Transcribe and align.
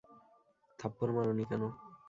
থাপ্পড় 0.79 1.11
মারোনি 1.15 1.43
কেন? 1.49 1.63